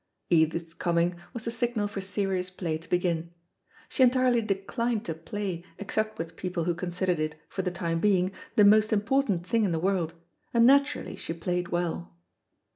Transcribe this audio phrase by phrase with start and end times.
[0.31, 3.31] Edith's coming was the signal for serious play to begin.
[3.87, 8.31] She entirely declined to play except with people who considered it, for the time being,
[8.55, 10.15] the most important thing in the world,
[10.55, 12.17] and naturally she played well.